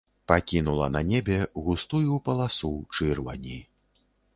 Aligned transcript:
Пакінула 0.29 0.87
на 0.95 1.01
небе 1.11 1.37
густую 1.67 2.19
паласу 2.29 2.77
чырвані. 2.95 3.65